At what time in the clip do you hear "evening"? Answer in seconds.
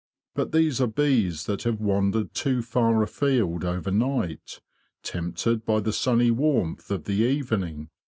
7.23-7.91